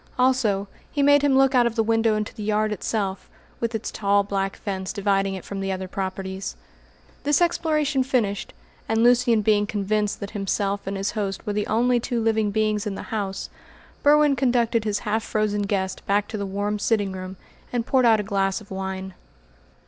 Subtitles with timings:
[0.17, 3.91] Also, he made him look out of the window into the yard itself, with its
[3.91, 6.55] tall black fence dividing it from the other properties.
[7.23, 8.51] This exploration finished,
[8.89, 12.87] and Lucian being convinced that himself and his host were the only two living beings
[12.87, 13.51] in the house,
[14.01, 17.37] Berwin conducted his half frozen guest back to the warm sitting room
[17.71, 19.13] and poured out a glass of wine.